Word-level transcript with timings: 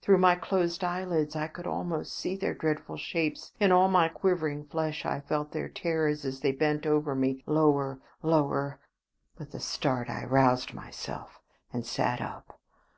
Through 0.00 0.16
my 0.16 0.34
closed 0.34 0.82
eyelids 0.82 1.36
I 1.36 1.46
could 1.46 1.66
almost 1.66 2.14
see 2.16 2.36
their 2.38 2.54
dreadful 2.54 2.96
shapes; 2.96 3.52
in 3.60 3.70
all 3.70 3.88
my 3.88 4.08
quivering 4.08 4.64
flesh 4.64 5.04
I 5.04 5.20
felt 5.20 5.52
their 5.52 5.68
terrors 5.68 6.24
as 6.24 6.40
they 6.40 6.52
bent 6.52 6.86
over 6.86 7.14
me, 7.14 7.42
lower, 7.44 8.00
lower.... 8.22 8.80
With 9.36 9.52
a 9.52 9.60
start 9.60 10.08
I 10.08 10.22
aroused 10.24 10.72
myself 10.72 11.38
and 11.70 11.84
sat 11.84 12.22
up. 12.22 12.58